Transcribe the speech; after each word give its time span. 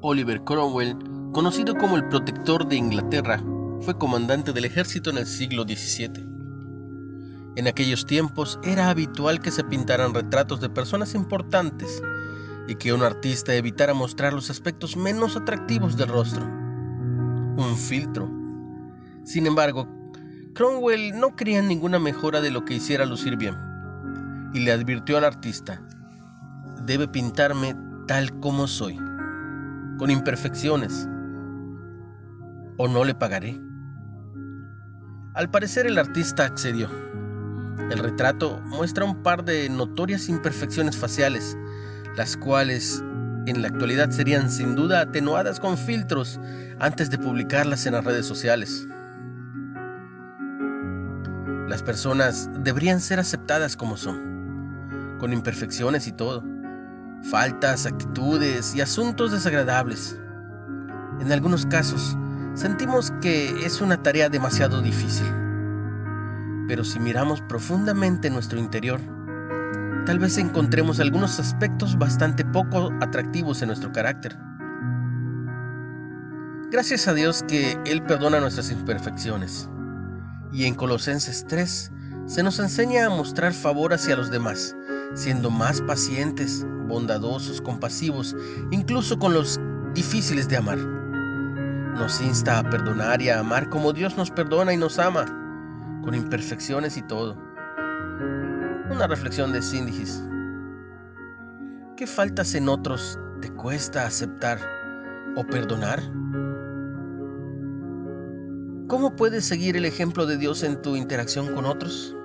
Oliver 0.00 0.42
Cromwell, 0.42 0.96
conocido 1.32 1.76
como 1.76 1.96
el 1.96 2.08
protector 2.08 2.66
de 2.66 2.76
Inglaterra, 2.76 3.42
fue 3.80 3.98
comandante 3.98 4.52
del 4.52 4.64
ejército 4.64 5.10
en 5.10 5.18
el 5.18 5.26
siglo 5.26 5.64
XVII. 5.64 6.26
En 7.56 7.66
aquellos 7.66 8.06
tiempos 8.06 8.58
era 8.62 8.88
habitual 8.88 9.40
que 9.40 9.50
se 9.50 9.64
pintaran 9.64 10.14
retratos 10.14 10.60
de 10.60 10.70
personas 10.70 11.14
importantes 11.14 12.02
y 12.68 12.76
que 12.76 12.92
un 12.92 13.02
artista 13.02 13.54
evitara 13.54 13.92
mostrar 13.92 14.32
los 14.32 14.50
aspectos 14.50 14.96
menos 14.96 15.36
atractivos 15.36 15.96
del 15.96 16.08
rostro. 16.08 16.44
Un 16.44 17.76
filtro. 17.76 18.37
Sin 19.28 19.46
embargo, 19.46 19.86
Cromwell 20.54 21.20
no 21.20 21.36
quería 21.36 21.60
ninguna 21.60 21.98
mejora 21.98 22.40
de 22.40 22.50
lo 22.50 22.64
que 22.64 22.72
hiciera 22.72 23.04
lucir 23.04 23.36
bien 23.36 23.54
y 24.54 24.60
le 24.60 24.72
advirtió 24.72 25.18
al 25.18 25.24
artista, 25.24 25.82
debe 26.86 27.06
pintarme 27.06 27.76
tal 28.06 28.40
como 28.40 28.66
soy 28.66 28.96
con 29.98 30.10
imperfecciones, 30.10 31.06
o 32.78 32.88
no 32.88 33.04
le 33.04 33.14
pagaré. 33.14 33.60
Al 35.34 35.50
parecer 35.50 35.86
el 35.86 35.98
artista 35.98 36.46
accedió. 36.46 36.88
El 37.90 37.98
retrato 37.98 38.62
muestra 38.64 39.04
un 39.04 39.22
par 39.22 39.44
de 39.44 39.68
notorias 39.68 40.30
imperfecciones 40.30 40.96
faciales, 40.96 41.54
las 42.16 42.34
cuales 42.34 43.04
en 43.44 43.60
la 43.60 43.68
actualidad 43.68 44.08
serían 44.08 44.50
sin 44.50 44.74
duda 44.74 45.02
atenuadas 45.02 45.60
con 45.60 45.76
filtros 45.76 46.40
antes 46.78 47.10
de 47.10 47.18
publicarlas 47.18 47.84
en 47.84 47.92
las 47.92 48.06
redes 48.06 48.24
sociales. 48.24 48.88
Las 51.68 51.82
personas 51.82 52.50
deberían 52.64 53.00
ser 53.00 53.20
aceptadas 53.20 53.76
como 53.76 53.96
son, 53.96 55.16
con 55.20 55.32
imperfecciones 55.32 56.06
y 56.08 56.12
todo 56.12 56.42
faltas, 57.22 57.86
actitudes 57.86 58.74
y 58.74 58.80
asuntos 58.80 59.32
desagradables. 59.32 60.18
En 61.20 61.32
algunos 61.32 61.66
casos, 61.66 62.16
sentimos 62.54 63.12
que 63.20 63.48
es 63.64 63.80
una 63.80 64.02
tarea 64.02 64.28
demasiado 64.28 64.80
difícil. 64.80 65.26
Pero 66.68 66.84
si 66.84 67.00
miramos 67.00 67.40
profundamente 67.42 68.30
nuestro 68.30 68.58
interior, 68.58 69.00
tal 70.06 70.18
vez 70.18 70.38
encontremos 70.38 71.00
algunos 71.00 71.40
aspectos 71.40 71.98
bastante 71.98 72.44
poco 72.44 72.90
atractivos 73.00 73.62
en 73.62 73.68
nuestro 73.68 73.92
carácter. 73.92 74.36
Gracias 76.70 77.08
a 77.08 77.14
Dios 77.14 77.42
que 77.48 77.78
Él 77.86 78.02
perdona 78.02 78.40
nuestras 78.40 78.70
imperfecciones. 78.70 79.68
Y 80.52 80.64
en 80.64 80.74
Colosenses 80.74 81.46
3 81.46 81.92
se 82.26 82.42
nos 82.42 82.58
enseña 82.58 83.06
a 83.06 83.10
mostrar 83.10 83.52
favor 83.52 83.92
hacia 83.92 84.16
los 84.16 84.30
demás, 84.30 84.76
siendo 85.14 85.50
más 85.50 85.80
pacientes, 85.82 86.66
bondadosos, 86.86 87.60
compasivos, 87.60 88.36
incluso 88.70 89.18
con 89.18 89.34
los 89.34 89.60
difíciles 89.94 90.48
de 90.48 90.56
amar. 90.56 90.78
Nos 90.78 92.20
insta 92.20 92.58
a 92.58 92.70
perdonar 92.70 93.20
y 93.20 93.28
a 93.28 93.40
amar 93.40 93.68
como 93.68 93.92
Dios 93.92 94.16
nos 94.16 94.30
perdona 94.30 94.72
y 94.72 94.76
nos 94.76 94.98
ama, 94.98 95.24
con 96.02 96.14
imperfecciones 96.14 96.96
y 96.96 97.02
todo. 97.02 97.36
Una 98.90 99.06
reflexión 99.06 99.52
de 99.52 99.62
Síndicis. 99.62 100.22
¿Qué 101.96 102.06
faltas 102.06 102.54
en 102.54 102.68
otros 102.68 103.18
te 103.40 103.50
cuesta 103.50 104.06
aceptar 104.06 104.58
o 105.36 105.44
perdonar? 105.44 106.00
¿Cómo 108.88 109.14
puedes 109.16 109.44
seguir 109.44 109.76
el 109.76 109.84
ejemplo 109.84 110.24
de 110.24 110.38
Dios 110.38 110.62
en 110.62 110.80
tu 110.80 110.96
interacción 110.96 111.54
con 111.54 111.66
otros? 111.66 112.16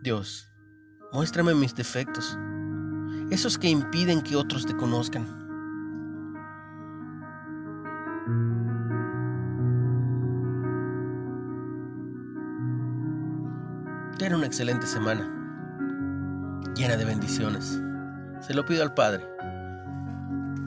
Dios, 0.00 0.50
muéstrame 1.12 1.54
mis 1.54 1.74
defectos, 1.74 2.38
esos 3.30 3.58
que 3.58 3.68
impiden 3.68 4.22
que 4.22 4.36
otros 4.36 4.64
te 4.64 4.74
conozcan. 4.74 5.26
Ten 14.18 14.34
una 14.34 14.46
excelente 14.46 14.86
semana, 14.86 15.30
llena 16.74 16.96
de 16.96 17.04
bendiciones. 17.04 17.78
Se 18.40 18.54
lo 18.54 18.64
pido 18.64 18.82
al 18.82 18.94
Padre, 18.94 19.28